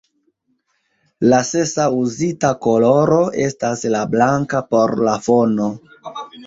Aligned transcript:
La 1.33 1.41
sesa 1.49 1.85
uzita 1.99 2.53
koloro 2.69 3.21
estas 3.47 3.87
la 3.99 4.05
blanka 4.17 4.67
por 4.75 5.01
la 5.11 5.19
fono. 5.29 5.75